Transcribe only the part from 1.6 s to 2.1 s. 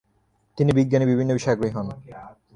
হন।